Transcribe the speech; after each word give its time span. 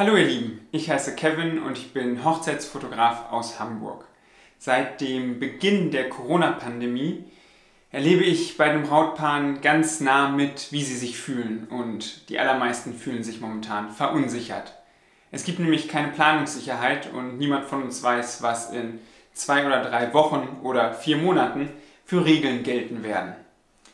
Hallo 0.00 0.16
ihr 0.16 0.24
Lieben, 0.24 0.66
ich 0.72 0.88
heiße 0.88 1.14
Kevin 1.14 1.58
und 1.58 1.76
ich 1.76 1.92
bin 1.92 2.24
Hochzeitsfotograf 2.24 3.30
aus 3.30 3.60
Hamburg. 3.60 4.06
Seit 4.56 5.02
dem 5.02 5.38
Beginn 5.38 5.90
der 5.90 6.08
Corona-Pandemie 6.08 7.24
erlebe 7.90 8.24
ich 8.24 8.56
bei 8.56 8.70
den 8.70 8.84
Brautpaaren 8.84 9.60
ganz 9.60 10.00
nah 10.00 10.30
mit, 10.30 10.68
wie 10.72 10.82
sie 10.82 10.96
sich 10.96 11.18
fühlen 11.18 11.68
und 11.68 12.30
die 12.30 12.38
allermeisten 12.38 12.94
fühlen 12.94 13.22
sich 13.22 13.42
momentan 13.42 13.90
verunsichert. 13.90 14.72
Es 15.32 15.44
gibt 15.44 15.58
nämlich 15.58 15.86
keine 15.86 16.08
Planungssicherheit 16.08 17.12
und 17.12 17.36
niemand 17.36 17.66
von 17.66 17.82
uns 17.82 18.02
weiß, 18.02 18.40
was 18.40 18.72
in 18.72 19.00
zwei 19.34 19.66
oder 19.66 19.82
drei 19.82 20.14
Wochen 20.14 20.60
oder 20.62 20.94
vier 20.94 21.18
Monaten 21.18 21.68
für 22.06 22.24
Regeln 22.24 22.62
gelten 22.62 23.02
werden. 23.02 23.34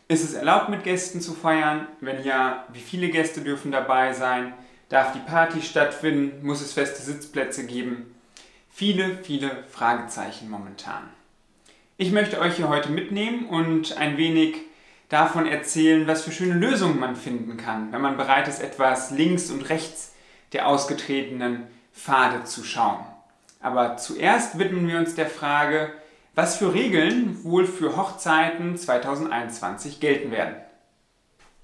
Ist 0.07 0.23
es 0.23 0.35
erlaubt, 0.35 0.69
mit 0.69 0.85
Gästen 0.85 1.21
zu 1.21 1.35
feiern? 1.35 1.89
Wenn 2.01 2.23
ja, 2.23 2.65
wie 2.73 2.79
viele 2.79 3.09
Gäste 3.09 3.41
dürfen 3.41 3.73
dabei 3.73 4.13
sein? 4.13 4.55
Darf 4.89 5.13
die 5.13 5.19
Party 5.19 5.63
stattfinden? 5.63 6.47
Muss 6.47 6.61
es 6.61 6.73
feste 6.73 7.03
Sitzplätze 7.03 7.67
geben? 7.67 8.15
Viele, 8.71 9.19
viele 9.25 9.65
Fragezeichen 9.69 10.49
momentan. 10.49 11.09
Ich 11.97 12.13
möchte 12.13 12.41
euch 12.41 12.57
hier 12.57 12.69
heute 12.69 12.91
mitnehmen 12.91 13.47
und 13.47 13.97
ein 13.97 14.17
wenig 14.17 14.57
davon 15.09 15.47
erzählen, 15.47 16.07
was 16.07 16.23
für 16.23 16.31
schöne 16.31 16.55
Lösungen 16.55 17.01
man 17.01 17.17
finden 17.17 17.57
kann, 17.57 17.91
wenn 17.91 18.01
man 18.01 18.17
bereit 18.17 18.47
ist, 18.47 18.63
etwas 18.63 19.11
links 19.11 19.51
und 19.51 19.69
rechts 19.71 20.15
der 20.53 20.69
ausgetretenen 20.69 21.67
Pfade 21.93 22.45
zu 22.45 22.63
schauen. 22.63 23.05
Aber 23.61 23.97
zuerst 23.97 24.59
widmen 24.59 24.87
wir 24.87 24.99
uns 24.99 25.17
der 25.17 25.29
Frage, 25.29 25.91
was 26.37 26.59
für 26.59 26.75
Regeln 26.75 27.43
wohl 27.43 27.67
für 27.67 27.97
Hochzeiten 27.97 28.77
2021 28.77 29.99
gelten 29.99 30.31
werden. 30.31 30.55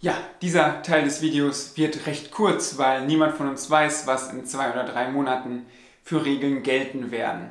Ja, 0.02 0.16
dieser 0.42 0.83
Teil 0.83 1.05
des 1.05 1.23
Videos 1.23 1.77
wird 1.77 2.09
recht 2.09 2.33
kurz, 2.33 2.77
weil 2.77 3.06
niemand 3.06 3.37
von 3.37 3.48
uns 3.48 3.70
weiß, 3.70 4.09
was 4.09 4.33
in 4.33 4.45
zwei 4.47 4.73
oder 4.73 4.83
drei 4.83 5.09
Monaten 5.09 5.65
für 6.02 6.24
Regeln 6.24 6.65
gelten 6.65 7.12
werden. 7.12 7.51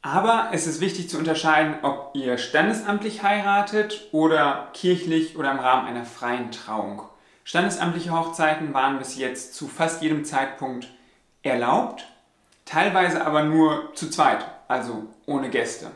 Aber 0.00 0.50
es 0.52 0.68
ist 0.68 0.80
wichtig 0.80 1.10
zu 1.10 1.18
unterscheiden, 1.18 1.74
ob 1.82 2.12
ihr 2.14 2.38
standesamtlich 2.38 3.24
heiratet 3.24 4.06
oder 4.12 4.68
kirchlich 4.74 5.36
oder 5.36 5.50
im 5.50 5.58
Rahmen 5.58 5.88
einer 5.88 6.04
freien 6.04 6.52
Trauung. 6.52 7.02
Standesamtliche 7.42 8.12
Hochzeiten 8.12 8.72
waren 8.72 8.98
bis 8.98 9.16
jetzt 9.16 9.54
zu 9.54 9.66
fast 9.66 10.02
jedem 10.02 10.24
Zeitpunkt 10.24 10.86
erlaubt, 11.42 12.06
teilweise 12.64 13.26
aber 13.26 13.42
nur 13.42 13.92
zu 13.94 14.08
zweit, 14.08 14.46
also 14.68 15.08
ohne 15.26 15.50
Gäste. 15.50 15.90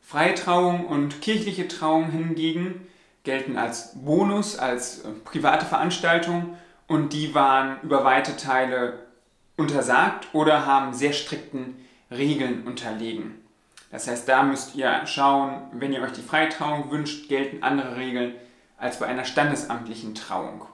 Freie 0.00 0.34
Trauung 0.34 0.86
und 0.86 1.20
kirchliche 1.20 1.68
Trauung 1.68 2.10
hingegen 2.10 2.86
gelten 3.24 3.56
als 3.56 3.92
Bonus, 3.94 4.58
als 4.58 5.00
äh, 5.00 5.10
private 5.24 5.66
Veranstaltung 5.66 6.56
und 6.86 7.12
die 7.12 7.34
waren 7.34 7.80
über 7.82 8.04
weite 8.04 8.36
Teile 8.36 8.98
untersagt 9.56 10.28
oder 10.32 10.66
haben 10.66 10.94
sehr 10.94 11.12
strikten 11.12 11.76
Regeln 12.10 12.66
unterlegen. 12.66 13.40
Das 13.90 14.06
heißt, 14.08 14.28
da 14.28 14.42
müsst 14.42 14.74
ihr 14.74 15.06
schauen, 15.06 15.62
wenn 15.72 15.92
ihr 15.92 16.02
euch 16.02 16.12
die 16.12 16.22
Freitrauung 16.22 16.90
wünscht, 16.90 17.28
gelten 17.28 17.62
andere 17.62 17.96
Regeln 17.96 18.34
als 18.78 18.98
bei 18.98 19.06
einer 19.06 19.24
standesamtlichen 19.24 20.14
Trauung. 20.14 20.66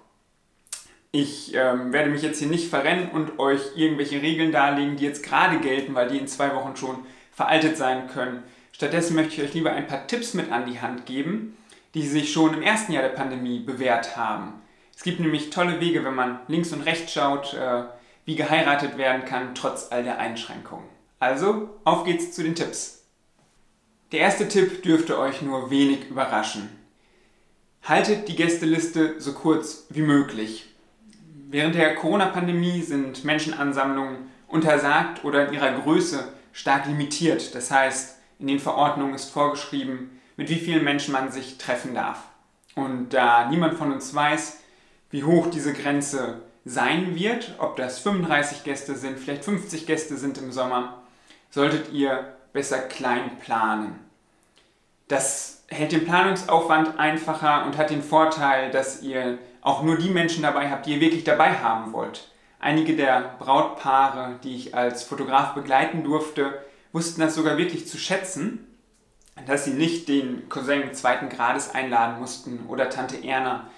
Ich 1.12 1.54
ähm, 1.54 1.92
werde 1.92 2.10
mich 2.10 2.22
jetzt 2.22 2.38
hier 2.38 2.48
nicht 2.48 2.68
verrennen 2.68 3.08
und 3.10 3.38
euch 3.38 3.60
irgendwelche 3.74 4.20
Regeln 4.20 4.52
darlegen, 4.52 4.96
die 4.96 5.04
jetzt 5.04 5.22
gerade 5.22 5.58
gelten, 5.58 5.94
weil 5.94 6.08
die 6.08 6.18
in 6.18 6.28
zwei 6.28 6.54
Wochen 6.54 6.76
schon 6.76 6.98
veraltet 7.32 7.76
sein 7.76 8.06
können. 8.08 8.42
Stattdessen 8.72 9.16
möchte 9.16 9.34
ich 9.34 9.48
euch 9.48 9.54
lieber 9.54 9.72
ein 9.72 9.86
paar 9.86 10.06
Tipps 10.06 10.34
mit 10.34 10.52
an 10.52 10.66
die 10.66 10.80
Hand 10.80 11.06
geben, 11.06 11.56
die 11.96 12.06
sich 12.06 12.30
schon 12.30 12.52
im 12.52 12.60
ersten 12.60 12.92
Jahr 12.92 13.04
der 13.04 13.08
Pandemie 13.08 13.58
bewährt 13.58 14.18
haben. 14.18 14.60
Es 14.94 15.02
gibt 15.02 15.18
nämlich 15.18 15.48
tolle 15.48 15.80
Wege, 15.80 16.04
wenn 16.04 16.14
man 16.14 16.40
links 16.46 16.70
und 16.74 16.82
rechts 16.82 17.14
schaut, 17.14 17.54
äh, 17.54 17.84
wie 18.26 18.36
geheiratet 18.36 18.98
werden 18.98 19.24
kann, 19.24 19.54
trotz 19.54 19.90
all 19.90 20.04
der 20.04 20.18
Einschränkungen. 20.18 20.84
Also, 21.20 21.70
auf 21.84 22.04
geht's 22.04 22.32
zu 22.32 22.42
den 22.42 22.54
Tipps. 22.54 23.06
Der 24.12 24.20
erste 24.20 24.46
Tipp 24.46 24.82
dürfte 24.82 25.18
euch 25.18 25.40
nur 25.40 25.70
wenig 25.70 26.10
überraschen. 26.10 26.68
Haltet 27.82 28.28
die 28.28 28.36
Gästeliste 28.36 29.18
so 29.18 29.32
kurz 29.32 29.86
wie 29.88 30.02
möglich. 30.02 30.66
Während 31.48 31.76
der 31.76 31.94
Corona-Pandemie 31.94 32.82
sind 32.82 33.24
Menschenansammlungen 33.24 34.30
untersagt 34.48 35.24
oder 35.24 35.48
in 35.48 35.54
ihrer 35.54 35.72
Größe 35.80 36.28
stark 36.52 36.84
limitiert. 36.84 37.54
Das 37.54 37.70
heißt, 37.70 38.18
in 38.38 38.48
den 38.48 38.58
Verordnungen 38.58 39.14
ist 39.14 39.30
vorgeschrieben, 39.30 40.10
mit 40.36 40.48
wie 40.48 40.56
vielen 40.56 40.84
Menschen 40.84 41.12
man 41.12 41.32
sich 41.32 41.58
treffen 41.58 41.94
darf. 41.94 42.22
Und 42.74 43.10
da 43.10 43.48
niemand 43.48 43.74
von 43.74 43.92
uns 43.92 44.14
weiß, 44.14 44.58
wie 45.10 45.24
hoch 45.24 45.48
diese 45.48 45.72
Grenze 45.72 46.42
sein 46.64 47.14
wird, 47.14 47.54
ob 47.58 47.76
das 47.76 48.00
35 48.00 48.64
Gäste 48.64 48.96
sind, 48.96 49.18
vielleicht 49.18 49.44
50 49.44 49.86
Gäste 49.86 50.16
sind 50.16 50.36
im 50.38 50.52
Sommer, 50.52 51.02
solltet 51.50 51.92
ihr 51.92 52.34
besser 52.52 52.78
klein 52.78 53.38
planen. 53.38 54.00
Das 55.08 55.64
hält 55.68 55.92
den 55.92 56.04
Planungsaufwand 56.04 56.98
einfacher 56.98 57.64
und 57.64 57.76
hat 57.76 57.90
den 57.90 58.02
Vorteil, 58.02 58.70
dass 58.70 59.02
ihr 59.02 59.38
auch 59.60 59.82
nur 59.82 59.96
die 59.96 60.10
Menschen 60.10 60.42
dabei 60.42 60.70
habt, 60.70 60.86
die 60.86 60.94
ihr 60.94 61.00
wirklich 61.00 61.24
dabei 61.24 61.54
haben 61.54 61.92
wollt. 61.92 62.28
Einige 62.58 62.96
der 62.96 63.36
Brautpaare, 63.38 64.40
die 64.42 64.56
ich 64.56 64.74
als 64.74 65.04
Fotograf 65.04 65.54
begleiten 65.54 66.02
durfte, 66.02 66.58
wussten 66.92 67.20
das 67.20 67.34
sogar 67.34 67.58
wirklich 67.58 67.86
zu 67.86 67.98
schätzen, 67.98 68.66
dass 69.44 69.64
sie 69.64 69.72
nicht 69.72 70.08
den 70.08 70.48
Cousin 70.48 70.94
zweiten 70.94 71.28
Grades 71.28 71.74
einladen 71.74 72.18
mussten 72.20 72.66
oder 72.68 72.88
Tante 72.88 73.22
Erna. 73.22 73.68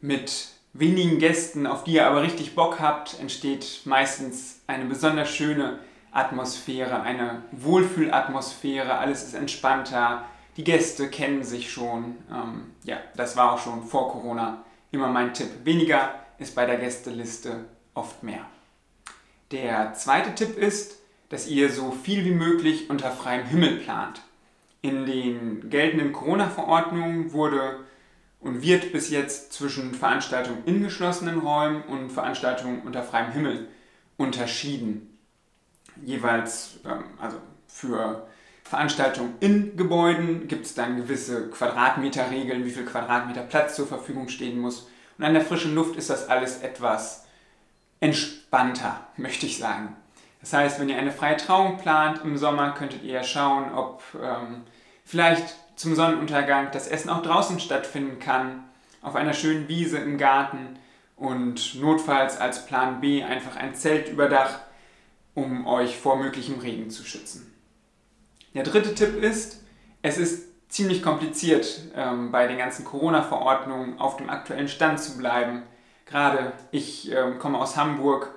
Mit 0.00 0.48
wenigen 0.72 1.18
Gästen, 1.18 1.66
auf 1.66 1.84
die 1.84 1.94
ihr 1.94 2.06
aber 2.06 2.22
richtig 2.22 2.54
Bock 2.54 2.80
habt, 2.80 3.18
entsteht 3.20 3.82
meistens 3.84 4.60
eine 4.66 4.84
besonders 4.84 5.30
schöne 5.30 5.78
Atmosphäre, 6.10 7.02
eine 7.02 7.42
Wohlfühlatmosphäre, 7.52 8.98
alles 8.98 9.22
ist 9.24 9.34
entspannter, 9.34 10.24
die 10.56 10.64
Gäste 10.64 11.08
kennen 11.08 11.42
sich 11.42 11.72
schon. 11.72 12.16
Ähm, 12.30 12.72
ja, 12.84 12.98
das 13.16 13.36
war 13.36 13.52
auch 13.52 13.58
schon 13.58 13.84
vor 13.84 14.12
Corona 14.12 14.64
immer 14.92 15.08
mein 15.08 15.34
Tipp. 15.34 15.48
Weniger 15.64 16.14
ist 16.38 16.54
bei 16.54 16.66
der 16.66 16.76
Gästeliste 16.76 17.64
oft 17.94 18.22
mehr. 18.22 18.44
Der 19.50 19.94
zweite 19.94 20.34
Tipp 20.34 20.56
ist, 20.56 20.98
dass 21.28 21.48
ihr 21.48 21.70
so 21.70 21.90
viel 21.90 22.24
wie 22.24 22.30
möglich 22.30 22.90
unter 22.90 23.10
freiem 23.10 23.44
Himmel 23.44 23.78
plant. 23.78 24.22
In 24.84 25.06
den 25.06 25.70
geltenden 25.70 26.12
Corona-Verordnungen 26.12 27.32
wurde 27.32 27.78
und 28.38 28.60
wird 28.60 28.92
bis 28.92 29.08
jetzt 29.08 29.54
zwischen 29.54 29.94
Veranstaltungen 29.94 30.62
in 30.66 30.82
geschlossenen 30.82 31.38
Räumen 31.38 31.80
und 31.84 32.10
Veranstaltungen 32.10 32.82
unter 32.82 33.02
freiem 33.02 33.32
Himmel 33.32 33.68
unterschieden. 34.18 35.18
Jeweils, 36.04 36.80
ähm, 36.84 37.04
also 37.18 37.38
für 37.66 38.28
Veranstaltungen 38.62 39.36
in 39.40 39.74
Gebäuden 39.78 40.48
gibt 40.48 40.66
es 40.66 40.74
dann 40.74 40.98
gewisse 40.98 41.48
Quadratmeterregeln, 41.48 42.66
wie 42.66 42.70
viel 42.70 42.84
Quadratmeter 42.84 43.40
Platz 43.40 43.76
zur 43.76 43.86
Verfügung 43.86 44.28
stehen 44.28 44.60
muss. 44.60 44.90
Und 45.16 45.24
an 45.24 45.32
der 45.32 45.46
frischen 45.46 45.74
Luft 45.74 45.96
ist 45.96 46.10
das 46.10 46.28
alles 46.28 46.60
etwas 46.60 47.24
entspannter, 48.00 49.00
möchte 49.16 49.46
ich 49.46 49.56
sagen. 49.56 49.96
Das 50.42 50.52
heißt, 50.52 50.78
wenn 50.78 50.90
ihr 50.90 50.98
eine 50.98 51.10
freie 51.10 51.38
Trauung 51.38 51.78
plant 51.78 52.20
im 52.22 52.36
Sommer, 52.36 52.72
könntet 52.72 53.02
ihr 53.02 53.22
schauen, 53.22 53.72
ob 53.72 54.02
ähm, 54.22 54.64
vielleicht 55.04 55.54
zum 55.76 55.94
Sonnenuntergang 55.94 56.68
das 56.72 56.88
Essen 56.88 57.10
auch 57.10 57.22
draußen 57.22 57.60
stattfinden 57.60 58.18
kann, 58.18 58.64
auf 59.02 59.14
einer 59.16 59.34
schönen 59.34 59.68
Wiese 59.68 59.98
im 59.98 60.18
Garten 60.18 60.78
und 61.16 61.80
notfalls 61.80 62.38
als 62.38 62.66
Plan 62.66 63.00
B 63.00 63.22
einfach 63.22 63.56
ein 63.56 63.74
Zelt 63.74 64.08
über 64.08 64.28
Dach, 64.28 64.60
um 65.34 65.66
euch 65.66 65.98
vor 65.98 66.16
möglichem 66.16 66.58
Regen 66.58 66.90
zu 66.90 67.04
schützen. 67.04 67.52
Der 68.54 68.62
dritte 68.62 68.94
Tipp 68.94 69.22
ist, 69.22 69.62
es 70.02 70.16
ist 70.16 70.48
ziemlich 70.68 71.02
kompliziert, 71.02 71.82
ähm, 71.94 72.30
bei 72.30 72.46
den 72.46 72.58
ganzen 72.58 72.84
Corona-Verordnungen 72.84 73.98
auf 73.98 74.16
dem 74.16 74.30
aktuellen 74.30 74.68
Stand 74.68 75.00
zu 75.00 75.18
bleiben. 75.18 75.62
Gerade 76.06 76.52
ich 76.70 77.10
ähm, 77.12 77.38
komme 77.38 77.58
aus 77.58 77.76
Hamburg, 77.76 78.34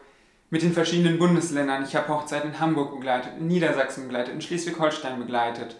mit 0.49 0.61
den 0.61 0.73
verschiedenen 0.73 1.19
Bundesländern. 1.19 1.83
Ich 1.83 1.95
habe 1.95 2.07
Hochzeiten 2.07 2.51
in 2.51 2.59
Hamburg 2.59 2.93
begleitet, 2.93 3.33
in 3.37 3.47
Niedersachsen 3.47 4.03
begleitet, 4.03 4.33
in 4.33 4.41
Schleswig-Holstein 4.41 5.19
begleitet. 5.19 5.75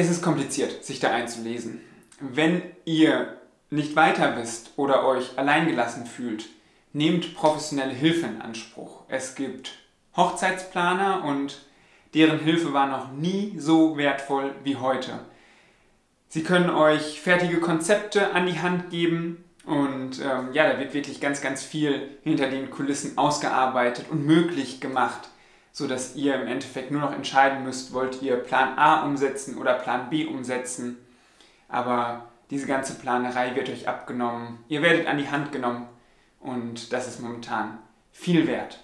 Es 0.00 0.08
ist 0.08 0.22
kompliziert, 0.22 0.82
sich 0.82 0.98
da 0.98 1.10
einzulesen. 1.10 1.82
Wenn 2.20 2.62
ihr 2.86 3.36
nicht 3.68 3.96
weiter 3.96 4.34
wisst 4.38 4.72
oder 4.76 5.06
euch 5.06 5.38
alleingelassen 5.38 6.06
fühlt, 6.06 6.46
nehmt 6.94 7.34
professionelle 7.34 7.92
Hilfe 7.92 8.24
in 8.24 8.40
Anspruch. 8.40 9.02
Es 9.08 9.34
gibt 9.34 9.72
Hochzeitsplaner 10.16 11.22
und 11.26 11.66
deren 12.14 12.38
Hilfe 12.38 12.72
war 12.72 12.86
noch 12.86 13.12
nie 13.12 13.56
so 13.58 13.98
wertvoll 13.98 14.54
wie 14.64 14.76
heute. 14.76 15.18
Sie 16.28 16.44
können 16.44 16.70
euch 16.70 17.20
fertige 17.20 17.60
Konzepte 17.60 18.32
an 18.32 18.46
die 18.46 18.58
Hand 18.58 18.88
geben, 18.88 19.44
und 19.66 20.18
ähm, 20.20 20.54
ja, 20.54 20.72
da 20.72 20.78
wird 20.78 20.94
wirklich 20.94 21.20
ganz, 21.20 21.42
ganz 21.42 21.62
viel 21.62 22.16
hinter 22.22 22.48
den 22.48 22.70
Kulissen 22.70 23.18
ausgearbeitet 23.18 24.06
und 24.08 24.24
möglich 24.24 24.80
gemacht, 24.80 25.28
sodass 25.72 26.16
ihr 26.16 26.34
im 26.34 26.48
Endeffekt 26.48 26.90
nur 26.90 27.00
noch 27.00 27.12
entscheiden 27.12 27.64
müsst, 27.64 27.92
wollt 27.92 28.22
ihr 28.22 28.36
Plan 28.36 28.78
A 28.78 29.04
umsetzen 29.04 29.58
oder 29.58 29.74
Plan 29.74 30.10
B 30.10 30.26
umsetzen. 30.26 30.98
Aber 31.68 32.28
diese 32.50 32.66
ganze 32.66 32.94
Planerei 32.94 33.54
wird 33.54 33.68
euch 33.68 33.88
abgenommen. 33.88 34.58
Ihr 34.68 34.82
werdet 34.82 35.06
an 35.06 35.18
die 35.18 35.30
Hand 35.30 35.52
genommen 35.52 35.88
und 36.40 36.92
das 36.92 37.06
ist 37.06 37.20
momentan 37.20 37.78
viel 38.12 38.46
wert. 38.46 38.80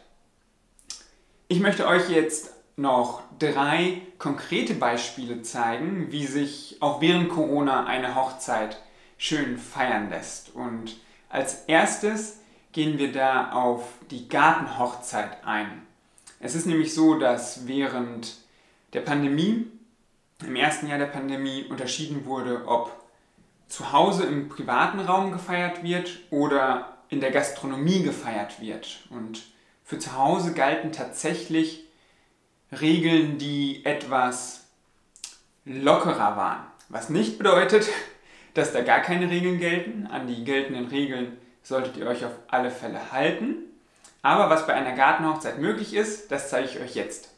Ich 1.49 1.61
möchte 1.61 1.87
euch 1.87 2.09
jetzt 2.11 2.53
noch 2.77 3.23
drei 3.39 4.03
konkrete 4.19 4.75
Beispiele 4.75 5.43
zeigen, 5.43 6.13
wie 6.13 6.27
sich 6.27 6.77
auch 6.81 7.01
während 7.01 7.31
Corona 7.31 7.87
eine 7.87 8.15
Hochzeit 8.15 8.83
schön 9.17 9.59
feiern 9.59 10.11
lässt. 10.11 10.55
Und 10.55 10.97
als 11.29 11.65
erstes 11.65 12.41
gehen 12.73 12.99
wir 12.99 13.13
da 13.13 13.53
auf 13.53 13.85
die 14.11 14.29
Gartenhochzeit 14.29 15.45
ein. 15.45 15.87
Es 16.47 16.55
ist 16.55 16.67
nämlich 16.67 16.95
so, 16.95 17.19
dass 17.19 17.67
während 17.67 18.37
der 18.93 19.01
Pandemie, 19.01 19.67
im 20.47 20.55
ersten 20.55 20.87
Jahr 20.87 20.99
der 20.99 21.07
Pandemie, 21.07 21.65
unterschieden 21.69 22.25
wurde, 22.25 22.69
ob 22.69 22.93
zu 23.67 23.91
Hause 23.91 24.27
im 24.27 24.49
privaten 24.49 25.01
Raum 25.01 25.33
gefeiert 25.33 25.83
wird 25.83 26.21
oder 26.31 26.99
in 27.09 27.21
der 27.21 27.33
Gastronomie 27.33 28.05
gefeiert 28.05 28.61
wird. 28.61 29.09
Und 29.11 29.43
für 29.83 29.99
zu 29.99 30.17
Hause 30.17 30.55
galten 30.55 30.93
tatsächlich 30.93 31.83
Regeln, 32.71 33.39
die 33.39 33.85
etwas 33.85 34.69
lockerer 35.65 36.37
waren. 36.37 36.65
Was 36.89 37.11
nicht 37.11 37.39
bedeutet, 37.39 37.89
dass 38.55 38.73
da 38.73 38.83
gar 38.83 39.01
keine 39.01 39.31
Regeln 39.31 39.59
gelten. 39.59 40.07
An 40.07 40.29
die 40.29 40.45
geltenden 40.45 40.87
Regeln 40.87 41.39
solltet 41.65 41.97
ihr 41.97 42.07
euch 42.07 42.25
auf 42.25 42.39
alle 42.47 42.71
Fälle 42.71 43.11
halten. 43.11 43.66
Aber 44.27 44.51
was 44.51 44.67
bei 44.67 44.75
einer 44.75 44.91
Gartenhochzeit 44.91 45.61
möglich 45.61 45.95
ist, 45.95 46.33
das 46.33 46.51
zeige 46.51 46.67
ich 46.67 46.81
euch 46.81 46.97
jetzt. 46.97 47.31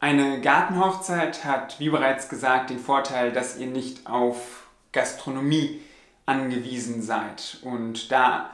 Eine 0.00 0.40
Gartenhochzeit 0.40 1.44
hat, 1.44 1.78
wie 1.78 1.90
bereits 1.90 2.30
gesagt, 2.30 2.70
den 2.70 2.78
Vorteil, 2.78 3.32
dass 3.32 3.58
ihr 3.58 3.66
nicht 3.66 4.06
auf 4.06 4.66
Gastronomie 4.92 5.82
angewiesen 6.24 7.02
seid 7.02 7.58
und 7.60 8.10
da 8.10 8.48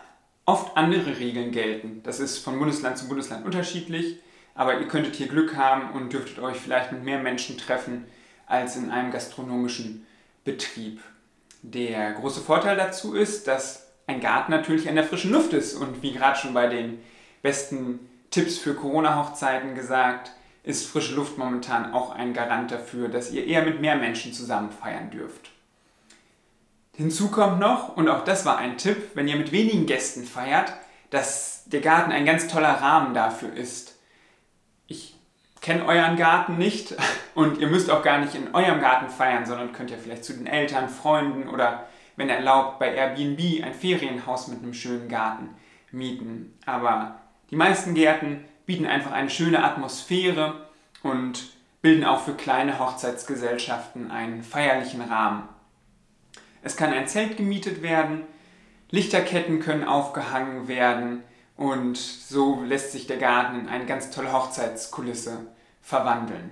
oft 0.44 0.76
andere 0.76 1.20
Regeln 1.20 1.52
gelten. 1.52 2.02
Das 2.02 2.18
ist 2.18 2.38
von 2.38 2.58
Bundesland 2.58 2.98
zu 2.98 3.06
Bundesland 3.06 3.46
unterschiedlich, 3.46 4.16
aber 4.56 4.80
ihr 4.80 4.88
könntet 4.88 5.14
hier 5.14 5.28
Glück 5.28 5.54
haben 5.54 5.92
und 5.92 6.12
dürftet 6.12 6.40
euch 6.40 6.56
vielleicht 6.56 6.90
mit 6.90 7.04
mehr 7.04 7.20
Menschen 7.20 7.56
treffen 7.56 8.06
als 8.48 8.74
in 8.74 8.90
einem 8.90 9.12
gastronomischen 9.12 10.04
Betrieb. 10.42 11.00
Der 11.62 12.10
große 12.10 12.40
Vorteil 12.40 12.76
dazu 12.76 13.14
ist, 13.14 13.46
dass 13.46 13.86
ein 14.08 14.20
Garten 14.20 14.50
natürlich 14.50 14.88
an 14.88 14.96
der 14.96 15.04
frischen 15.04 15.30
Luft 15.30 15.52
ist 15.52 15.74
und 15.74 16.02
wie 16.02 16.12
gerade 16.12 16.36
schon 16.36 16.54
bei 16.54 16.66
den 16.66 16.98
besten 17.42 18.00
Tipps 18.30 18.58
für 18.58 18.74
Corona-Hochzeiten 18.74 19.74
gesagt, 19.74 20.32
ist 20.62 20.86
frische 20.86 21.14
Luft 21.14 21.38
momentan 21.38 21.92
auch 21.94 22.10
ein 22.10 22.34
Garant 22.34 22.70
dafür, 22.70 23.08
dass 23.08 23.32
ihr 23.32 23.46
eher 23.46 23.64
mit 23.64 23.80
mehr 23.80 23.96
Menschen 23.96 24.32
zusammen 24.32 24.70
feiern 24.70 25.10
dürft. 25.10 25.50
Hinzu 26.96 27.30
kommt 27.30 27.58
noch, 27.60 27.96
und 27.96 28.08
auch 28.08 28.24
das 28.24 28.44
war 28.44 28.58
ein 28.58 28.76
Tipp, 28.76 29.12
wenn 29.14 29.26
ihr 29.26 29.36
mit 29.36 29.52
wenigen 29.52 29.86
Gästen 29.86 30.24
feiert, 30.24 30.72
dass 31.08 31.64
der 31.64 31.80
Garten 31.80 32.12
ein 32.12 32.26
ganz 32.26 32.46
toller 32.46 32.74
Rahmen 32.80 33.14
dafür 33.14 33.52
ist. 33.54 33.98
Ich 34.86 35.16
kenne 35.60 35.86
euren 35.86 36.16
Garten 36.16 36.58
nicht 36.58 36.94
und 37.34 37.58
ihr 37.58 37.68
müsst 37.68 37.90
auch 37.90 38.02
gar 38.02 38.18
nicht 38.18 38.34
in 38.34 38.54
eurem 38.54 38.80
Garten 38.80 39.08
feiern, 39.08 39.46
sondern 39.46 39.72
könnt 39.72 39.90
ja 39.90 39.96
vielleicht 39.96 40.24
zu 40.24 40.34
den 40.34 40.46
Eltern, 40.46 40.88
Freunden 40.88 41.48
oder 41.48 41.86
wenn 42.16 42.28
erlaubt 42.28 42.78
bei 42.78 42.94
Airbnb 42.94 43.64
ein 43.64 43.72
Ferienhaus 43.72 44.48
mit 44.48 44.62
einem 44.62 44.74
schönen 44.74 45.08
Garten 45.08 45.48
mieten. 45.90 46.58
Aber 46.66 47.20
die 47.50 47.56
meisten 47.56 47.94
Gärten 47.94 48.44
bieten 48.66 48.86
einfach 48.86 49.12
eine 49.12 49.30
schöne 49.30 49.64
Atmosphäre 49.64 50.66
und 51.02 51.50
bilden 51.82 52.04
auch 52.04 52.20
für 52.22 52.34
kleine 52.34 52.78
Hochzeitsgesellschaften 52.78 54.10
einen 54.10 54.42
feierlichen 54.42 55.00
Rahmen. 55.00 55.48
Es 56.62 56.76
kann 56.76 56.92
ein 56.92 57.08
Zelt 57.08 57.36
gemietet 57.36 57.82
werden, 57.82 58.22
Lichterketten 58.90 59.60
können 59.60 59.84
aufgehangen 59.84 60.68
werden 60.68 61.22
und 61.56 61.96
so 61.96 62.62
lässt 62.62 62.92
sich 62.92 63.06
der 63.06 63.18
Garten 63.18 63.60
in 63.60 63.68
eine 63.68 63.86
ganz 63.86 64.10
tolle 64.10 64.32
Hochzeitskulisse 64.32 65.46
verwandeln. 65.80 66.50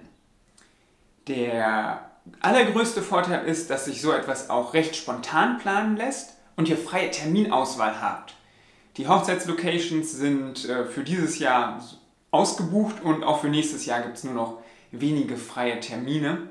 Der 1.27 2.11
allergrößte 2.41 3.03
Vorteil 3.03 3.45
ist, 3.47 3.71
dass 3.71 3.85
sich 3.85 4.01
so 4.01 4.13
etwas 4.13 4.51
auch 4.51 4.75
recht 4.75 4.97
spontan 4.97 5.59
planen 5.59 5.97
lässt 5.97 6.37
und 6.57 6.69
ihr 6.69 6.77
freie 6.77 7.11
Terminauswahl 7.11 8.01
habt. 8.01 8.35
Die 8.99 9.07
Hochzeitslocations 9.07 10.11
sind 10.13 10.69
äh, 10.69 10.85
für 10.85 11.05
dieses 11.05 11.39
Jahr 11.39 11.81
ausgebucht 12.33 13.01
und 13.01 13.23
auch 13.23 13.41
für 13.41 13.49
nächstes 13.49 13.87
Jahr 13.87 14.03
gibt 14.03 14.17
es 14.17 14.25
nur 14.25 14.35
noch 14.35 14.59
wenige 14.91 15.37
freie 15.37 15.79
Termine. 15.79 16.51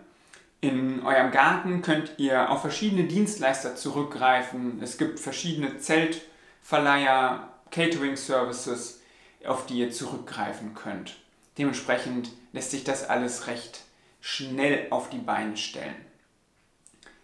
In 0.61 1.05
eurem 1.05 1.31
Garten 1.31 1.81
könnt 1.81 2.13
ihr 2.17 2.49
auf 2.49 2.61
verschiedene 2.61 3.03
Dienstleister 3.03 3.75
zurückgreifen. 3.75 4.81
Es 4.81 4.97
gibt 4.97 5.19
verschiedene 5.19 5.77
Zeltverleiher, 5.77 7.51
Catering-Services, 7.69 9.01
auf 9.45 9.65
die 9.65 9.79
ihr 9.79 9.91
zurückgreifen 9.91 10.73
könnt. 10.73 11.17
Dementsprechend 11.57 12.31
lässt 12.53 12.71
sich 12.71 12.85
das 12.85 13.07
alles 13.07 13.47
recht 13.47 13.81
schnell 14.21 14.87
auf 14.89 15.09
die 15.09 15.17
Beine 15.17 15.57
stellen. 15.57 15.95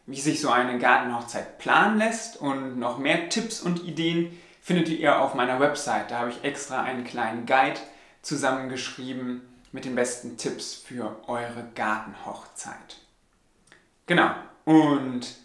Wie 0.05 0.19
sich 0.19 0.41
so 0.41 0.49
eine 0.49 0.77
Gartenhochzeit 0.79 1.59
planen 1.59 1.97
lässt 1.97 2.41
und 2.41 2.77
noch 2.77 2.97
mehr 2.97 3.29
Tipps 3.29 3.61
und 3.61 3.85
Ideen 3.85 4.37
findet 4.63 4.87
ihr 4.87 5.19
auf 5.19 5.35
meiner 5.35 5.59
Website. 5.59 6.09
Da 6.09 6.19
habe 6.19 6.29
ich 6.29 6.43
extra 6.43 6.81
einen 6.81 7.03
kleinen 7.03 7.45
Guide 7.45 7.79
zusammengeschrieben 8.21 9.41
mit 9.73 9.83
den 9.83 9.93
besten 9.93 10.37
Tipps 10.37 10.73
für 10.73 11.17
eure 11.27 11.67
Gartenhochzeit. 11.75 12.97
Genau. 14.05 14.31
Und 14.63 15.35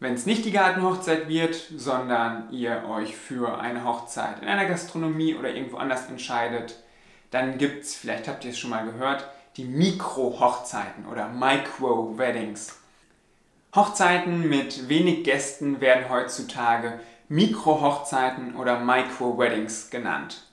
wenn 0.00 0.14
es 0.14 0.26
nicht 0.26 0.44
die 0.44 0.50
Gartenhochzeit 0.50 1.28
wird, 1.28 1.54
sondern 1.76 2.50
ihr 2.50 2.84
euch 2.88 3.16
für 3.16 3.60
eine 3.60 3.84
Hochzeit 3.84 4.42
in 4.42 4.48
einer 4.48 4.66
Gastronomie 4.66 5.36
oder 5.36 5.54
irgendwo 5.54 5.76
anders 5.76 6.08
entscheidet, 6.08 6.82
dann 7.30 7.58
gibt 7.58 7.84
es, 7.84 7.94
vielleicht 7.94 8.26
habt 8.26 8.44
ihr 8.44 8.50
es 8.50 8.58
schon 8.58 8.70
mal 8.70 8.84
gehört, 8.84 9.28
die 9.56 9.64
Mikro-Hochzeiten 9.64 11.06
oder 11.06 11.28
Micro-Weddings. 11.28 12.80
Hochzeiten 13.74 14.48
mit 14.48 14.88
wenig 14.88 15.22
Gästen 15.22 15.80
werden 15.80 16.08
heutzutage 16.08 16.98
Mikro-Hochzeiten 17.28 18.54
oder 18.56 18.80
Micro-Weddings 18.80 19.90
genannt. 19.90 20.44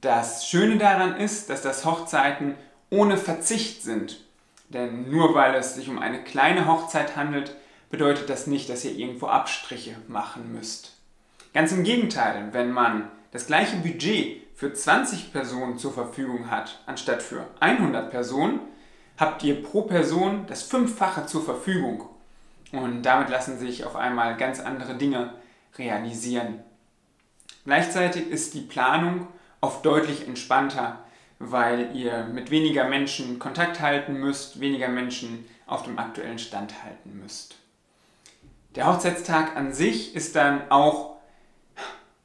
Das 0.00 0.46
Schöne 0.46 0.78
daran 0.78 1.16
ist, 1.16 1.50
dass 1.50 1.62
das 1.62 1.84
Hochzeiten 1.84 2.54
ohne 2.90 3.16
Verzicht 3.16 3.82
sind. 3.82 4.20
Denn 4.68 5.10
nur 5.10 5.34
weil 5.34 5.54
es 5.54 5.74
sich 5.74 5.88
um 5.88 5.98
eine 5.98 6.22
kleine 6.22 6.66
Hochzeit 6.66 7.16
handelt, 7.16 7.54
bedeutet 7.90 8.30
das 8.30 8.46
nicht, 8.46 8.68
dass 8.68 8.84
ihr 8.84 8.92
irgendwo 8.92 9.26
Abstriche 9.26 9.94
machen 10.08 10.52
müsst. 10.52 10.96
Ganz 11.52 11.70
im 11.72 11.84
Gegenteil, 11.84 12.48
wenn 12.52 12.72
man 12.72 13.10
das 13.30 13.46
gleiche 13.46 13.76
Budget 13.76 14.42
für 14.54 14.72
20 14.72 15.32
Personen 15.32 15.78
zur 15.78 15.92
Verfügung 15.92 16.50
hat, 16.50 16.80
anstatt 16.86 17.22
für 17.22 17.46
100 17.60 18.10
Personen, 18.10 18.60
habt 19.18 19.42
ihr 19.44 19.62
pro 19.62 19.82
Person 19.82 20.46
das 20.48 20.62
Fünffache 20.62 21.26
zur 21.26 21.44
Verfügung. 21.44 22.08
Und 22.72 23.02
damit 23.02 23.28
lassen 23.28 23.58
sich 23.58 23.84
auf 23.84 23.96
einmal 23.96 24.36
ganz 24.36 24.60
andere 24.60 24.94
Dinge 24.94 25.34
realisieren. 25.78 26.60
Gleichzeitig 27.64 28.28
ist 28.28 28.54
die 28.54 28.60
Planung 28.60 29.28
oft 29.60 29.84
deutlich 29.84 30.26
entspannter, 30.26 31.04
weil 31.38 31.94
ihr 31.96 32.24
mit 32.24 32.50
weniger 32.50 32.84
Menschen 32.84 33.38
Kontakt 33.38 33.80
halten 33.80 34.14
müsst, 34.14 34.60
weniger 34.60 34.88
Menschen 34.88 35.46
auf 35.66 35.82
dem 35.82 35.98
aktuellen 35.98 36.38
Stand 36.38 36.84
halten 36.84 37.18
müsst. 37.20 37.56
Der 38.74 38.86
Hochzeitstag 38.86 39.56
an 39.56 39.72
sich 39.72 40.14
ist 40.14 40.36
dann 40.36 40.70
auch 40.70 41.16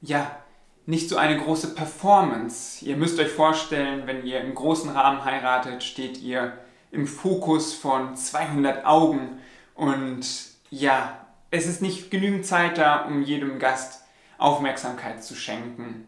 ja, 0.01 0.39
nicht 0.85 1.09
so 1.09 1.17
eine 1.17 1.37
große 1.37 1.75
Performance. 1.75 2.83
Ihr 2.83 2.97
müsst 2.97 3.19
euch 3.19 3.29
vorstellen, 3.29 4.07
wenn 4.07 4.25
ihr 4.25 4.41
im 4.41 4.55
großen 4.55 4.89
Rahmen 4.89 5.23
heiratet, 5.23 5.83
steht 5.83 6.19
ihr 6.19 6.57
im 6.91 7.05
Fokus 7.05 7.73
von 7.73 8.15
200 8.15 8.85
Augen 8.85 9.39
und 9.75 10.25
ja, 10.71 11.27
es 11.51 11.65
ist 11.65 11.81
nicht 11.81 12.11
genügend 12.11 12.45
Zeit 12.45 12.77
da, 12.77 13.05
um 13.05 13.21
jedem 13.21 13.59
Gast 13.59 14.03
Aufmerksamkeit 14.37 15.23
zu 15.23 15.35
schenken. 15.35 16.07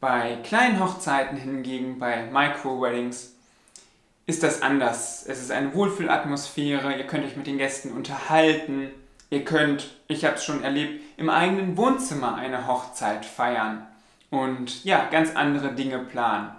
Bei 0.00 0.38
kleinen 0.42 0.80
Hochzeiten 0.80 1.36
hingegen, 1.36 1.98
bei 1.98 2.24
Micro-Weddings, 2.30 3.34
ist 4.26 4.42
das 4.42 4.62
anders. 4.62 5.24
Es 5.26 5.40
ist 5.40 5.50
eine 5.50 5.74
Wohlfühlatmosphäre, 5.74 6.96
ihr 6.96 7.06
könnt 7.06 7.24
euch 7.24 7.36
mit 7.36 7.46
den 7.46 7.58
Gästen 7.58 7.92
unterhalten, 7.92 8.90
Ihr 9.30 9.44
könnt, 9.44 9.94
ich 10.08 10.24
habe 10.24 10.34
es 10.34 10.44
schon 10.44 10.64
erlebt, 10.64 11.04
im 11.16 11.30
eigenen 11.30 11.76
Wohnzimmer 11.76 12.34
eine 12.34 12.66
Hochzeit 12.66 13.24
feiern 13.24 13.86
und 14.28 14.84
ja, 14.84 15.08
ganz 15.08 15.36
andere 15.36 15.72
Dinge 15.72 16.00
planen. 16.00 16.50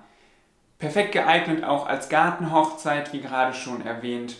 Perfekt 0.79 1.11
geeignet 1.11 1.65
auch 1.65 1.85
als 1.85 2.07
Gartenhochzeit, 2.07 3.11
wie 3.11 3.19
gerade 3.19 3.53
schon 3.53 3.85
erwähnt, 3.85 4.37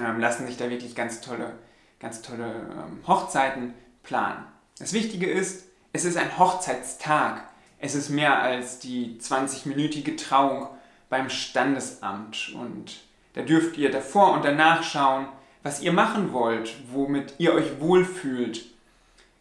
ähm, 0.00 0.18
lassen 0.18 0.48
sich 0.48 0.56
da 0.56 0.68
wirklich 0.68 0.96
ganz 0.96 1.20
tolle, 1.20 1.52
ganz 2.00 2.22
tolle 2.22 2.46
ähm, 2.46 3.06
Hochzeiten 3.06 3.74
planen. 4.02 4.44
Das 4.78 4.92
Wichtige 4.92 5.30
ist, 5.30 5.66
es 5.92 6.04
ist 6.04 6.16
ein 6.16 6.38
Hochzeitstag. 6.38 7.44
Es 7.78 7.94
ist 7.94 8.08
mehr 8.08 8.42
als 8.42 8.78
die 8.78 9.18
20-minütige 9.20 10.16
Trauung 10.16 10.68
beim 11.08 11.30
Standesamt 11.30 12.52
und 12.54 13.00
da 13.34 13.42
dürft 13.42 13.78
ihr 13.78 13.90
davor 13.90 14.32
und 14.32 14.44
danach 14.44 14.82
schauen, 14.82 15.28
was 15.62 15.80
ihr 15.80 15.92
machen 15.92 16.32
wollt, 16.32 16.74
womit 16.92 17.34
ihr 17.38 17.54
euch 17.54 17.80
wohlfühlt. 17.80 18.64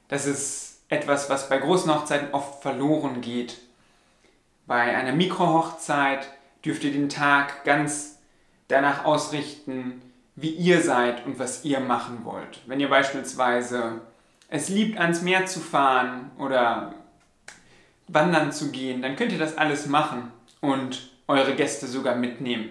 Das 0.07 0.25
ist 0.25 0.81
etwas, 0.89 1.29
was 1.29 1.49
bei 1.49 1.57
großen 1.57 1.93
Hochzeiten 1.93 2.33
oft 2.33 2.61
verloren 2.61 3.21
geht. 3.21 3.59
Bei 4.67 4.95
einer 4.95 5.13
Mikrohochzeit 5.13 6.27
dürft 6.63 6.83
ihr 6.83 6.91
den 6.91 7.09
Tag 7.09 7.63
ganz 7.63 8.17
danach 8.67 9.05
ausrichten, 9.05 10.01
wie 10.41 10.51
ihr 10.51 10.81
seid 10.81 11.25
und 11.25 11.39
was 11.39 11.65
ihr 11.65 11.79
machen 11.79 12.23
wollt. 12.23 12.61
Wenn 12.65 12.79
ihr 12.79 12.89
beispielsweise 12.89 14.01
es 14.47 14.69
liebt, 14.69 14.97
ans 14.99 15.21
Meer 15.21 15.45
zu 15.45 15.59
fahren 15.59 16.31
oder 16.37 16.93
wandern 18.07 18.51
zu 18.51 18.71
gehen, 18.71 19.01
dann 19.01 19.15
könnt 19.15 19.31
ihr 19.31 19.37
das 19.37 19.57
alles 19.57 19.85
machen 19.85 20.31
und 20.61 21.11
eure 21.27 21.55
Gäste 21.55 21.87
sogar 21.87 22.15
mitnehmen. 22.15 22.69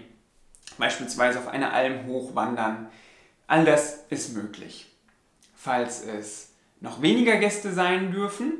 Beispielsweise 0.77 1.39
auf 1.39 1.47
eine 1.47 1.71
Alm 1.71 2.05
hochwandern. 2.07 2.87
All 3.47 3.65
das 3.65 4.05
ist 4.09 4.35
möglich. 4.35 4.87
Falls 5.55 6.03
es 6.03 6.53
noch 6.81 7.01
weniger 7.01 7.37
Gäste 7.37 7.71
sein 7.71 8.11
dürfen, 8.11 8.53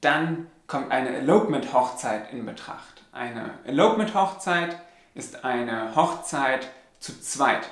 dann 0.00 0.46
kommt 0.66 0.90
eine 0.90 1.16
Elopement-Hochzeit 1.16 2.32
in 2.32 2.46
Betracht. 2.46 3.02
Eine 3.12 3.54
Elopement-Hochzeit 3.64 4.80
ist 5.14 5.44
eine 5.44 5.94
Hochzeit 5.96 6.68
zu 7.00 7.20
zweit. 7.20 7.68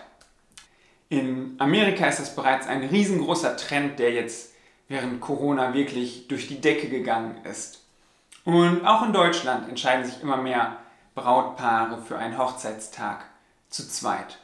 In 1.09 1.55
Amerika 1.59 2.07
ist 2.07 2.21
das 2.21 2.35
bereits 2.35 2.67
ein 2.67 2.85
riesengroßer 2.85 3.57
Trend, 3.57 3.99
der 3.99 4.12
jetzt 4.12 4.53
während 4.88 5.21
Corona 5.21 5.73
wirklich 5.73 6.29
durch 6.29 6.49
die 6.49 6.61
Decke 6.61 6.88
gegangen 6.88 7.45
ist. 7.45 7.85
Und 8.45 8.85
auch 8.87 9.05
in 9.05 9.12
Deutschland 9.12 9.69
entscheiden 9.69 10.05
sich 10.05 10.23
immer 10.23 10.37
mehr 10.37 10.79
Brautpaare 11.15 12.03
für 12.03 12.19
einen 12.19 12.38
Hochzeitstag 12.38 13.25
zu 13.69 13.88
zweit. 13.88 14.38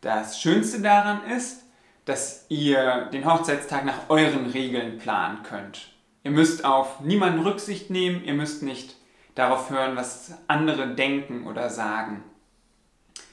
Das 0.00 0.40
Schönste 0.40 0.80
daran 0.80 1.24
ist, 1.24 1.62
dass 2.04 2.46
ihr 2.48 3.08
den 3.12 3.26
Hochzeitstag 3.26 3.84
nach 3.84 4.08
euren 4.08 4.46
Regeln 4.46 4.98
planen 4.98 5.42
könnt. 5.42 5.92
Ihr 6.24 6.30
müsst 6.30 6.64
auf 6.64 7.00
niemanden 7.00 7.40
Rücksicht 7.40 7.90
nehmen, 7.90 8.24
ihr 8.24 8.34
müsst 8.34 8.62
nicht 8.62 8.96
darauf 9.34 9.70
hören, 9.70 9.96
was 9.96 10.32
andere 10.46 10.94
denken 10.94 11.46
oder 11.46 11.68
sagen. 11.68 12.22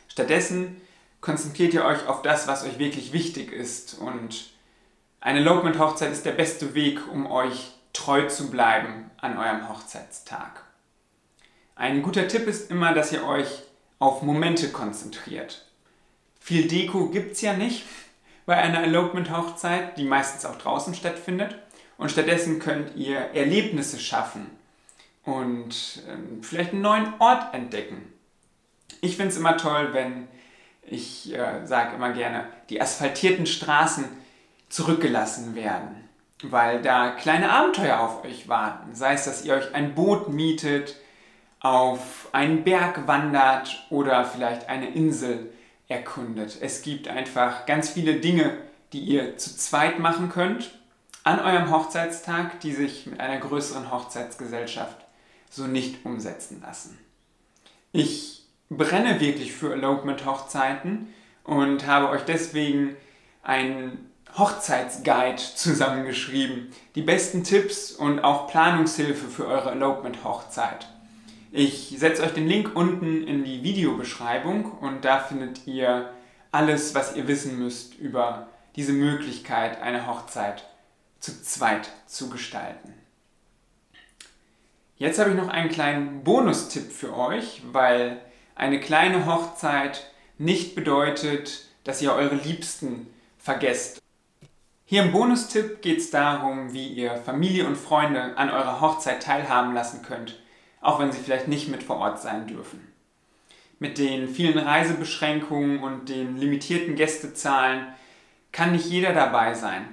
Stattdessen 0.08 0.82
konzentriert 1.26 1.74
ihr 1.74 1.84
euch 1.84 2.08
auf 2.08 2.22
das, 2.22 2.48
was 2.48 2.64
euch 2.64 2.78
wirklich 2.78 3.12
wichtig 3.12 3.52
ist 3.52 3.96
und 3.96 4.52
eine 5.20 5.40
Elopement-Hochzeit 5.40 6.12
ist 6.12 6.24
der 6.24 6.34
beste 6.34 6.76
Weg, 6.76 7.00
um 7.12 7.26
euch 7.26 7.72
treu 7.94 8.28
zu 8.28 8.52
bleiben 8.52 9.10
an 9.18 9.40
eurem 9.40 9.68
Hochzeitstag. 9.68 10.64
Ein 11.76 12.04
guter 12.04 12.28
Tipp 12.28 12.46
ist 12.46 12.70
immer, 12.70 12.94
dass 12.94 13.12
ihr 13.12 13.26
euch 13.26 13.64
auf 13.98 14.22
Momente 14.22 14.70
konzentriert. 14.70 15.66
Viel 16.40 16.68
Deko 16.68 17.10
gibt 17.10 17.32
es 17.32 17.42
ja 17.42 17.54
nicht 17.54 17.86
bei 18.46 18.58
einer 18.58 18.84
Elopement-Hochzeit, 18.84 19.98
die 19.98 20.06
meistens 20.06 20.46
auch 20.46 20.60
draußen 20.60 20.94
stattfindet. 20.94 21.58
Und 21.98 22.12
stattdessen 22.12 22.60
könnt 22.60 22.96
ihr 22.96 23.18
Erlebnisse 23.18 23.98
schaffen 24.00 24.52
und 25.24 26.04
ähm, 26.08 26.44
vielleicht 26.44 26.74
einen 26.74 26.82
neuen 26.82 27.14
Ort 27.20 27.54
entdecken. 27.56 28.14
Ich 29.02 29.16
finde 29.16 29.32
es 29.32 29.38
immer 29.38 29.58
toll, 29.58 29.94
wenn 29.94 30.28
ich 30.88 31.34
äh, 31.34 31.66
sage 31.66 31.96
immer 31.96 32.12
gerne, 32.12 32.46
die 32.70 32.82
asphaltierten 32.82 33.46
Straßen 33.46 34.06
zurückgelassen 34.70 35.56
werden, 35.56 36.10
weil 36.44 36.82
da 36.82 37.12
kleine 37.12 37.52
Abenteuer 37.52 38.00
auf 38.00 38.24
euch 38.24 38.48
warten. 38.48 38.94
Sei 38.94 39.14
es, 39.14 39.26
dass 39.26 39.46
ihr 39.46 39.54
euch 39.56 39.74
ein 39.74 39.96
Boot 39.96 40.30
mietet, 40.30 40.96
auf 41.60 42.30
einen 42.32 42.64
Berg 42.64 43.08
wandert 43.08 43.86
oder 43.90 44.26
vielleicht 44.26 44.70
eine 44.70 44.90
Insel 44.94 45.52
erkundet. 45.88 46.58
Es 46.62 46.82
gibt 46.82 47.08
einfach 47.08 47.66
ganz 47.66 47.90
viele 47.90 48.16
Dinge, 48.16 48.58
die 48.94 49.00
ihr 49.00 49.38
zu 49.38 49.56
zweit 49.56 50.00
machen 50.00 50.30
könnt 50.30 50.80
an 51.24 51.40
eurem 51.40 51.72
Hochzeitstag, 51.72 52.60
die 52.60 52.72
sich 52.72 53.08
mit 53.08 53.20
einer 53.20 53.40
größeren 53.40 53.92
Hochzeitsgesellschaft 53.92 54.98
so 55.50 55.66
nicht 55.66 56.06
umsetzen 56.06 56.62
lassen. 56.62 57.00
Ich 57.92 58.45
brenne 58.70 59.20
wirklich 59.20 59.54
für 59.54 59.74
Elopement-Hochzeiten 59.74 61.14
und 61.44 61.86
habe 61.88 62.10
euch 62.10 62.24
deswegen 62.24 62.96
einen 63.44 64.10
Hochzeitsguide 64.38 65.42
zusammengeschrieben. 65.56 66.72
Die 66.96 67.02
besten 67.02 67.44
Tipps 67.44 67.92
und 67.92 68.20
auch 68.20 68.48
Planungshilfe 68.48 69.28
für 69.28 69.48
eure 69.48 69.72
Elopement-Hochzeit. 69.72 70.88
Ich 71.52 71.96
setze 71.98 72.24
euch 72.24 72.34
den 72.34 72.48
Link 72.48 72.76
unten 72.76 73.26
in 73.26 73.46
die 73.46 73.64
Videobeschreibung 73.64 74.66
und 74.66 75.06
da 75.06 75.20
findet 75.20 75.66
ihr 75.68 76.10
alles, 76.52 76.94
was 76.96 77.16
ihr 77.16 77.28
wissen 77.28 77.58
müsst 77.58 77.96
über 77.96 78.48
diese 78.76 78.92
Möglichkeit, 78.92 79.82
eine 79.82 80.06
Hochzeit 80.06 80.66
zu 81.20 81.42
zweit 81.42 81.90
zu 82.08 82.30
gestalten. 82.30 82.94
Jetzt 84.98 85.20
habe 85.20 85.30
ich 85.30 85.36
noch 85.36 85.48
einen 85.48 85.70
kleinen 85.70 86.24
Bonustipp 86.24 86.92
für 86.92 87.16
euch, 87.16 87.62
weil 87.72 88.20
eine 88.56 88.80
kleine 88.80 89.26
Hochzeit 89.26 90.10
nicht 90.38 90.76
bedeutet, 90.76 91.66
dass 91.84 92.02
ihr 92.02 92.14
eure 92.14 92.36
Liebsten 92.36 93.08
vergesst. 93.38 94.02
Hier 94.86 95.04
im 95.04 95.12
Bonustipp 95.12 95.82
geht 95.82 95.98
es 95.98 96.12
darum, 96.12 96.74
wie 96.74 96.88
ihr 96.88 97.18
Familie 97.18 97.66
und 97.66 97.76
Freunde 97.76 98.38
an 98.38 98.50
eurer 98.50 98.82
Hochzeit 98.82 99.22
teilhaben 99.22 99.74
lassen 99.74 100.02
könnt, 100.04 100.40
auch 100.80 101.00
wenn 101.00 101.12
sie 101.12 101.20
vielleicht 101.20 101.48
nicht 101.48 101.70
mit 101.70 101.84
vor 101.84 101.98
Ort 101.98 102.22
sein 102.22 102.48
dürfen. 102.48 102.80
Mit 103.80 103.98
den 103.98 104.30
vielen 104.30 104.58
Reisebeschränkungen 104.58 105.80
und 105.80 106.08
den 106.08 106.38
limitierten 106.38 106.96
Gästezahlen 106.96 107.88
kann 108.52 108.72
nicht 108.72 108.86
jeder 108.86 109.12
dabei 109.12 109.54
sein. 109.54 109.88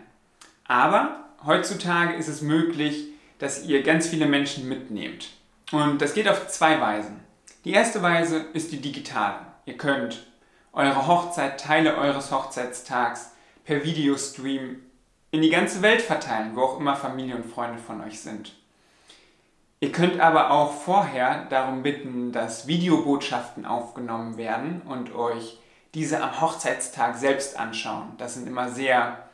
Aber 0.64 1.24
heutzutage 1.44 2.14
ist 2.14 2.28
es 2.28 2.42
möglich, 2.42 3.08
dass 3.38 3.64
ihr 3.64 3.82
ganz 3.82 4.06
viele 4.06 4.26
Menschen 4.26 4.68
mitnehmt. 4.68 5.30
Und 5.72 6.00
das 6.00 6.14
geht 6.14 6.28
auf 6.28 6.46
zwei 6.48 6.80
Weisen. 6.80 7.21
Die 7.64 7.72
erste 7.72 8.02
Weise 8.02 8.38
ist 8.54 8.72
die 8.72 8.80
digitale. 8.80 9.38
Ihr 9.66 9.76
könnt 9.76 10.26
eure 10.72 11.06
Hochzeit, 11.06 11.60
Teile 11.60 11.96
eures 11.96 12.32
Hochzeitstags 12.32 13.30
per 13.64 13.84
Videostream 13.84 14.82
in 15.30 15.42
die 15.42 15.50
ganze 15.50 15.80
Welt 15.80 16.02
verteilen, 16.02 16.56
wo 16.56 16.62
auch 16.62 16.80
immer 16.80 16.96
Familie 16.96 17.36
und 17.36 17.46
Freunde 17.46 17.78
von 17.78 18.00
euch 18.00 18.20
sind. 18.20 18.56
Ihr 19.78 19.92
könnt 19.92 20.18
aber 20.18 20.50
auch 20.50 20.72
vorher 20.72 21.44
darum 21.44 21.84
bitten, 21.84 22.32
dass 22.32 22.66
Videobotschaften 22.66 23.64
aufgenommen 23.64 24.36
werden 24.36 24.82
und 24.82 25.14
euch 25.14 25.60
diese 25.94 26.20
am 26.20 26.40
Hochzeitstag 26.40 27.16
selbst 27.16 27.56
anschauen. 27.56 28.14
Das 28.18 28.34
sind 28.34 28.48
immer 28.48 28.70
sehr 28.70 29.28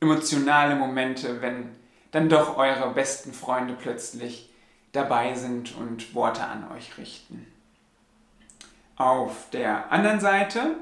emotionale 0.00 0.76
Momente, 0.76 1.40
wenn 1.40 1.70
dann 2.10 2.28
doch 2.28 2.58
eure 2.58 2.90
besten 2.90 3.32
Freunde 3.32 3.74
plötzlich 3.80 4.50
dabei 4.92 5.34
sind 5.34 5.74
und 5.74 6.14
Worte 6.14 6.44
an 6.44 6.70
euch 6.76 6.98
richten. 6.98 7.46
Auf 9.02 9.50
der 9.50 9.90
anderen 9.90 10.20
Seite 10.20 10.76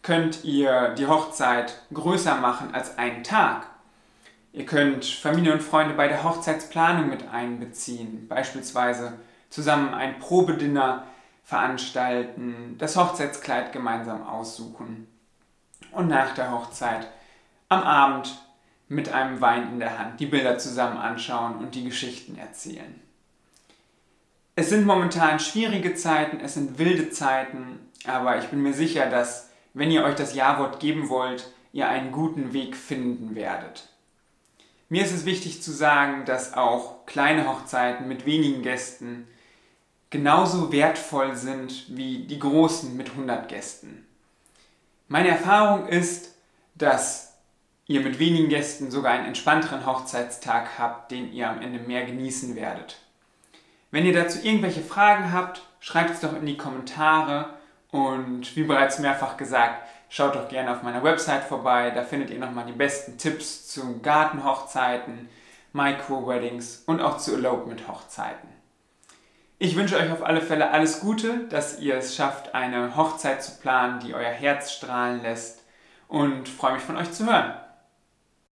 könnt 0.00 0.44
ihr 0.44 0.94
die 0.94 1.06
Hochzeit 1.06 1.82
größer 1.92 2.36
machen 2.36 2.74
als 2.74 2.96
einen 2.96 3.22
Tag. 3.22 3.66
Ihr 4.54 4.64
könnt 4.64 5.04
Familie 5.04 5.52
und 5.52 5.62
Freunde 5.62 5.92
bei 5.92 6.08
der 6.08 6.24
Hochzeitsplanung 6.24 7.10
mit 7.10 7.28
einbeziehen, 7.28 8.26
beispielsweise 8.28 9.12
zusammen 9.50 9.92
ein 9.92 10.18
Probedinner 10.20 11.04
veranstalten, 11.44 12.76
das 12.78 12.96
Hochzeitskleid 12.96 13.74
gemeinsam 13.74 14.26
aussuchen 14.26 15.06
und 15.92 16.08
nach 16.08 16.32
der 16.32 16.52
Hochzeit 16.52 17.08
am 17.68 17.82
Abend 17.82 18.42
mit 18.88 19.12
einem 19.12 19.42
Wein 19.42 19.70
in 19.70 19.80
der 19.80 19.98
Hand 19.98 20.18
die 20.18 20.24
Bilder 20.24 20.56
zusammen 20.56 20.96
anschauen 20.96 21.56
und 21.56 21.74
die 21.74 21.84
Geschichten 21.84 22.38
erzählen. 22.38 23.02
Es 24.60 24.68
sind 24.68 24.84
momentan 24.84 25.40
schwierige 25.40 25.94
Zeiten, 25.94 26.38
es 26.40 26.52
sind 26.52 26.78
wilde 26.78 27.08
Zeiten, 27.08 27.78
aber 28.04 28.38
ich 28.40 28.48
bin 28.48 28.60
mir 28.60 28.74
sicher, 28.74 29.08
dass 29.08 29.48
wenn 29.72 29.90
ihr 29.90 30.04
euch 30.04 30.16
das 30.16 30.34
Ja-Wort 30.34 30.80
geben 30.80 31.08
wollt, 31.08 31.50
ihr 31.72 31.88
einen 31.88 32.12
guten 32.12 32.52
Weg 32.52 32.76
finden 32.76 33.34
werdet. 33.34 33.88
Mir 34.90 35.02
ist 35.02 35.14
es 35.14 35.24
wichtig 35.24 35.62
zu 35.62 35.72
sagen, 35.72 36.26
dass 36.26 36.52
auch 36.52 37.06
kleine 37.06 37.48
Hochzeiten 37.48 38.06
mit 38.06 38.26
wenigen 38.26 38.60
Gästen 38.60 39.26
genauso 40.10 40.70
wertvoll 40.70 41.36
sind 41.36 41.96
wie 41.96 42.26
die 42.26 42.38
großen 42.38 42.94
mit 42.98 43.08
100 43.12 43.48
Gästen. 43.48 44.06
Meine 45.08 45.28
Erfahrung 45.28 45.88
ist, 45.88 46.34
dass 46.74 47.38
ihr 47.86 48.02
mit 48.02 48.18
wenigen 48.18 48.50
Gästen 48.50 48.90
sogar 48.90 49.12
einen 49.12 49.24
entspannteren 49.24 49.86
Hochzeitstag 49.86 50.78
habt, 50.78 51.12
den 51.12 51.32
ihr 51.32 51.48
am 51.48 51.62
Ende 51.62 51.78
mehr 51.78 52.04
genießen 52.04 52.56
werdet. 52.56 52.98
Wenn 53.90 54.06
ihr 54.06 54.12
dazu 54.12 54.38
irgendwelche 54.42 54.82
Fragen 54.82 55.32
habt, 55.32 55.62
schreibt 55.80 56.10
es 56.10 56.20
doch 56.20 56.34
in 56.36 56.46
die 56.46 56.56
Kommentare 56.56 57.54
und 57.90 58.54
wie 58.54 58.62
bereits 58.62 59.00
mehrfach 59.00 59.36
gesagt, 59.36 59.86
schaut 60.08 60.36
doch 60.36 60.48
gerne 60.48 60.72
auf 60.72 60.82
meiner 60.82 61.02
Website 61.02 61.44
vorbei, 61.44 61.90
da 61.90 62.04
findet 62.04 62.30
ihr 62.30 62.38
nochmal 62.38 62.66
die 62.66 62.72
besten 62.72 63.18
Tipps 63.18 63.68
zu 63.68 64.00
Gartenhochzeiten, 64.00 65.28
Micro-Weddings 65.72 66.84
und 66.86 67.00
auch 67.00 67.18
zu 67.18 67.34
Elopement-Hochzeiten. 67.34 68.48
Ich 69.58 69.76
wünsche 69.76 69.96
euch 69.96 70.10
auf 70.10 70.24
alle 70.24 70.40
Fälle 70.40 70.70
alles 70.70 71.00
Gute, 71.00 71.46
dass 71.48 71.80
ihr 71.80 71.96
es 71.96 72.14
schafft, 72.14 72.54
eine 72.54 72.96
Hochzeit 72.96 73.42
zu 73.42 73.58
planen, 73.60 74.00
die 74.00 74.14
euer 74.14 74.30
Herz 74.30 74.72
strahlen 74.72 75.22
lässt 75.22 75.64
und 76.08 76.48
freue 76.48 76.74
mich 76.74 76.82
von 76.82 76.96
euch 76.96 77.12
zu 77.12 77.26
hören. 77.26 77.54